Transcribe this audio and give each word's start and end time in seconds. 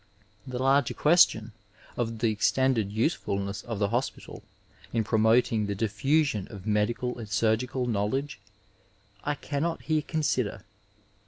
The 0.47 0.57
la^r 0.57 0.95
question, 0.97 1.51
of 1.95 2.17
the 2.17 2.31
extended 2.31 2.91
usefulness 2.91 3.61
of 3.61 3.77
the 3.77 3.89
hospital 3.89 4.41
in 4.91 5.03
promoting 5.03 5.67
the 5.67 5.75
diffusion 5.75 6.47
of 6.49 6.65
medical 6.65 7.19
and 7.19 7.29
surgical 7.29 7.85
knowledge, 7.85 8.39
I 9.23 9.35
cannot 9.35 9.83
here 9.83 10.01
consider. 10.01 10.63